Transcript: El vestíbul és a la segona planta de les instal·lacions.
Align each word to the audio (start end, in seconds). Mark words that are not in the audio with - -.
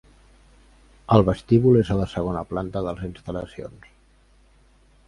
El 1.17 1.25
vestíbul 1.27 1.77
és 1.83 1.91
a 1.91 1.99
la 2.01 2.09
segona 2.15 2.43
planta 2.55 2.83
de 2.87 2.87
les 2.89 3.05
instal·lacions. 3.11 3.95